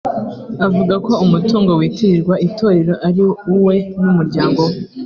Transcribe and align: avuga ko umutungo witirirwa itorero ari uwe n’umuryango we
avuga 0.65 0.93
ko 1.05 1.13
umutungo 1.25 1.71
witirirwa 1.79 2.35
itorero 2.47 2.93
ari 3.07 3.21
uwe 3.57 3.75
n’umuryango 4.01 4.61
we 4.69 4.75